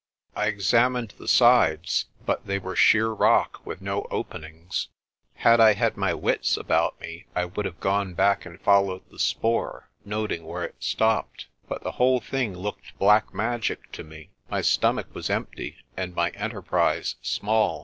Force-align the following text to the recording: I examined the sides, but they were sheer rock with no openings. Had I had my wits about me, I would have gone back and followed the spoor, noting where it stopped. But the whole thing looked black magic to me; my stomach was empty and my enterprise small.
I 0.35 0.47
examined 0.47 1.13
the 1.19 1.27
sides, 1.27 2.07
but 2.25 2.47
they 2.47 2.57
were 2.57 2.75
sheer 2.75 3.09
rock 3.09 3.61
with 3.65 3.83
no 3.83 4.07
openings. 4.09 4.87
Had 5.35 5.59
I 5.59 5.73
had 5.73 5.95
my 5.95 6.11
wits 6.11 6.57
about 6.57 6.99
me, 6.99 7.27
I 7.35 7.45
would 7.45 7.65
have 7.65 7.79
gone 7.79 8.15
back 8.15 8.43
and 8.43 8.59
followed 8.59 9.03
the 9.11 9.19
spoor, 9.19 9.89
noting 10.03 10.43
where 10.43 10.63
it 10.63 10.77
stopped. 10.79 11.45
But 11.67 11.83
the 11.83 11.91
whole 12.01 12.19
thing 12.19 12.57
looked 12.57 12.97
black 12.97 13.31
magic 13.31 13.91
to 13.91 14.03
me; 14.03 14.31
my 14.49 14.61
stomach 14.61 15.13
was 15.13 15.29
empty 15.29 15.75
and 15.95 16.15
my 16.15 16.31
enterprise 16.31 17.13
small. 17.21 17.79